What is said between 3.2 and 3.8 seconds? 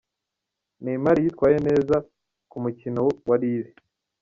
wa Lille.